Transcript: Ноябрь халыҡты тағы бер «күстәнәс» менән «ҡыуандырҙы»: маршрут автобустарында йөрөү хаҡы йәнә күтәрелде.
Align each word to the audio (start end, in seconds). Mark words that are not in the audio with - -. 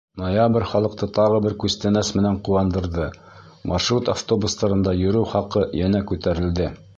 Ноябрь 0.19 0.63
халыҡты 0.69 1.09
тағы 1.17 1.41
бер 1.47 1.55
«күстәнәс» 1.63 2.09
менән 2.19 2.39
«ҡыуандырҙы»: 2.47 3.05
маршрут 3.73 4.11
автобустарында 4.15 4.95
йөрөү 5.03 5.29
хаҡы 5.35 5.67
йәнә 5.83 6.03
күтәрелде. 6.15 6.73